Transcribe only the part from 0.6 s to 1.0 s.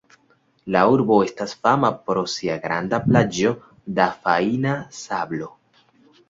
La